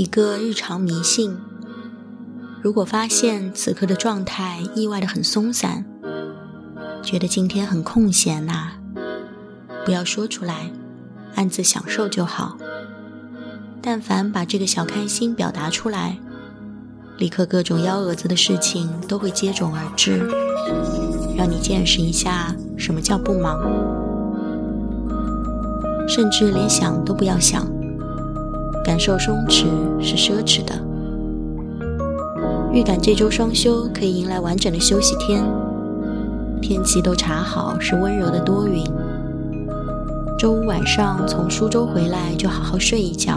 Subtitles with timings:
[0.00, 1.36] 一个日常迷信。
[2.62, 5.84] 如果发现此刻的状态意外的很松散，
[7.02, 8.70] 觉得今天很空闲呐，
[9.84, 10.70] 不要说出来，
[11.34, 12.56] 暗自享受就好。
[13.82, 16.18] 但凡把这个小开心表达出来，
[17.18, 20.26] 立刻各种幺蛾子的事情都会接踵而至，
[21.36, 23.60] 让你见识一下什么叫不忙，
[26.08, 27.66] 甚至连想都不要想，
[28.84, 29.66] 感受松弛
[30.00, 30.74] 是奢侈的。
[32.72, 35.44] 预感这周双休可以迎来完整的休息天，
[36.62, 38.84] 天气都查好是温柔的多云。
[40.38, 43.36] 周五晚上从苏州回来就好好睡一觉。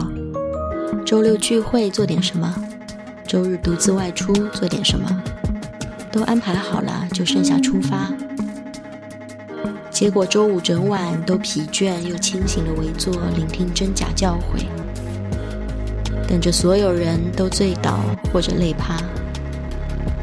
[1.05, 2.53] 周六聚会做点什么？
[3.27, 5.23] 周日独自外出做点什么？
[6.11, 8.13] 都安排好了，就剩下出发。
[9.89, 14.65] 结果周五整晚都疲倦又清醒的围坐，聆听真假教诲，
[16.27, 17.99] 等着所有人都醉倒
[18.31, 18.97] 或者累趴。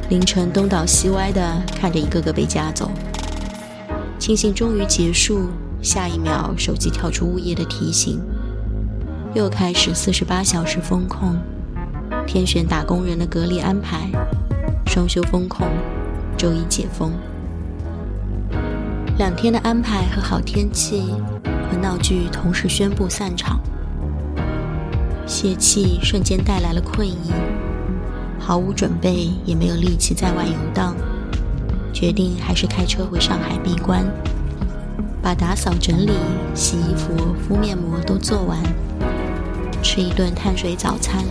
[0.08, 2.90] 凌晨东倒西歪的看着一个个被夹走，
[4.18, 5.48] 庆幸终于结束。
[5.82, 8.20] 下一秒，手机跳出物业的提醒。
[9.32, 11.38] 又开始四十八小时风控，
[12.26, 14.10] 天选打工人的隔离安排，
[14.86, 15.66] 双休风控，
[16.36, 17.12] 周一解封。
[19.16, 21.14] 两天的安排和好天气
[21.70, 23.58] 和闹剧同时宣布散场，
[25.30, 27.30] 泄气瞬间带来了困意，
[28.36, 30.96] 毫无准备也没有力气在外游荡，
[31.92, 34.04] 决定还是开车回上海闭关，
[35.22, 36.10] 把打扫整理、
[36.52, 38.58] 洗衣服、敷面膜都做完。
[39.84, 41.24] 吃一顿碳水早餐，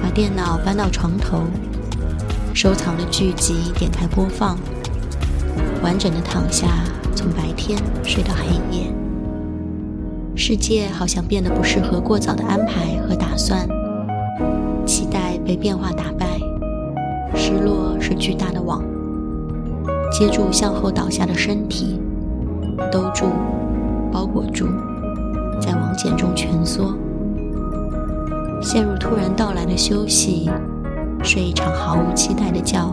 [0.00, 1.42] 把电脑搬到床头，
[2.54, 4.56] 收藏的剧集点开播放，
[5.82, 6.84] 完整的躺下，
[7.16, 8.99] 从白天睡到黑夜。
[10.42, 13.68] 世界好像变得不适合过早的安排和打算，
[14.86, 16.26] 期待被变化打败，
[17.34, 18.82] 失落是巨大的网，
[20.10, 22.00] 接住向后倒下的身体，
[22.90, 23.26] 兜住，
[24.10, 24.66] 包裹住，
[25.60, 26.96] 在网茧中蜷缩。
[28.62, 30.50] 陷入突然到来的休息，
[31.22, 32.90] 睡一场毫无期待的觉，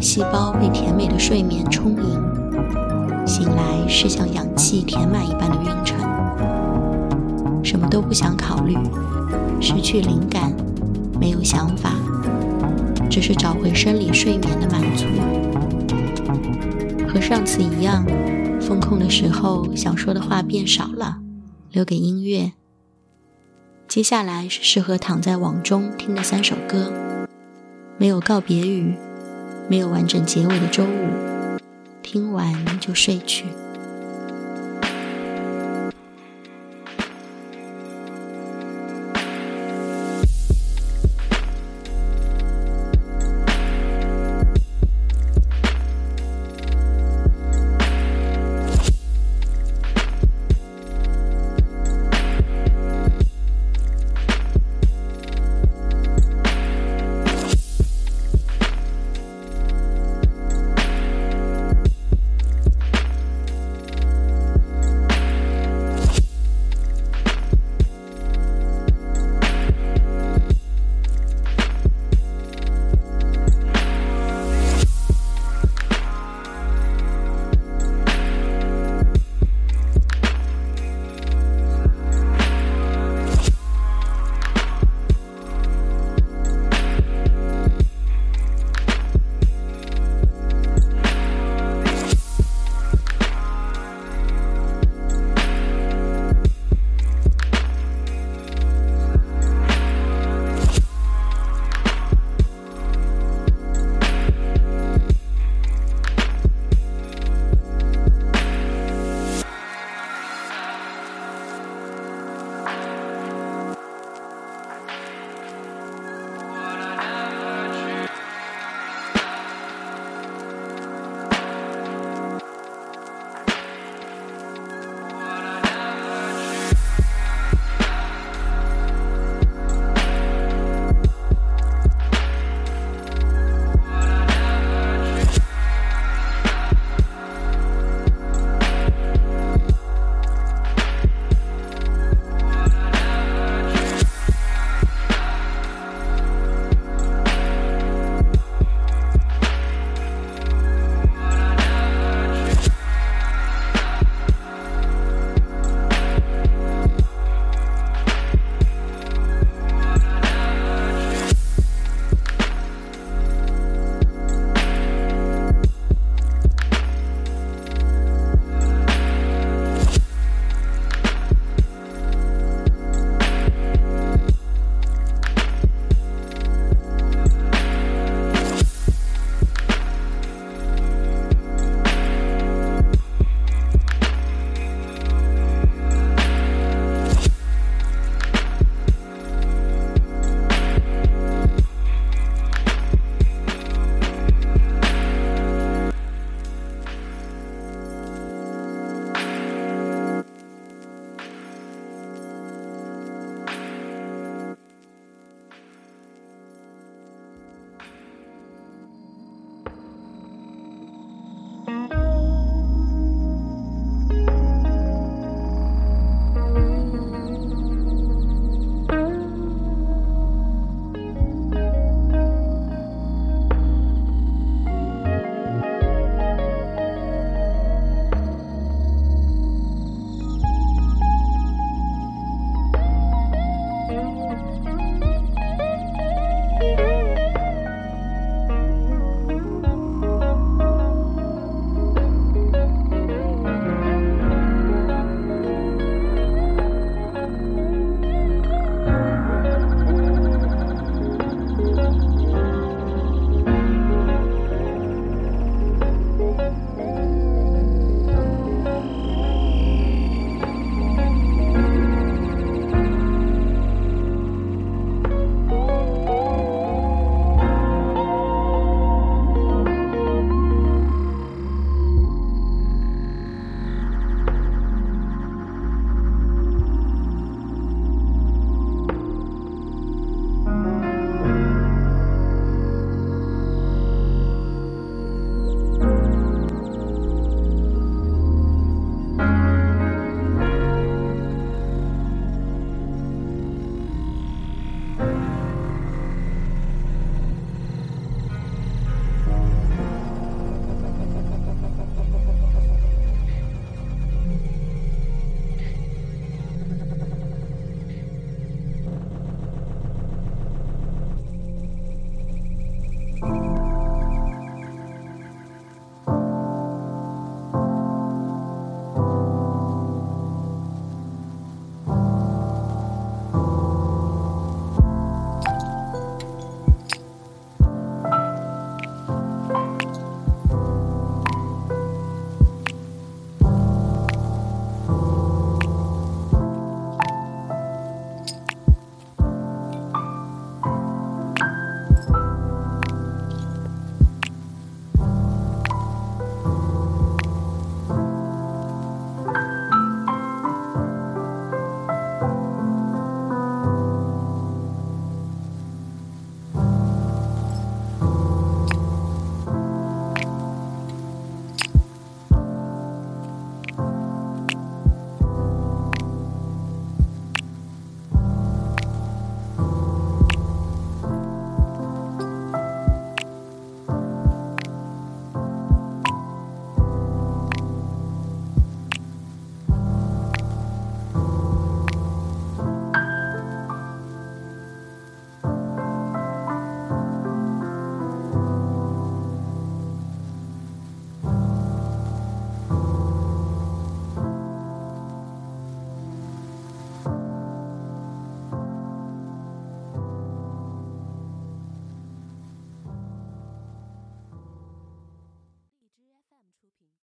[0.00, 3.77] 细胞被甜美的睡眠充盈，醒来。
[3.88, 5.98] 是像氧气填满一般的晕沉，
[7.64, 8.76] 什么都不想考虑，
[9.60, 10.52] 失去灵感，
[11.18, 11.94] 没有想法，
[13.10, 15.06] 只是找回生理睡眠的满足。
[17.08, 18.04] 和上次一样，
[18.60, 21.16] 风控的时候想说的话变少了，
[21.72, 22.52] 留给音乐。
[23.88, 26.92] 接下来是适合躺在网中听的三首歌，
[27.96, 28.94] 没有告别语，
[29.66, 31.58] 没有完整结尾的周五，
[32.02, 33.46] 听完就睡去。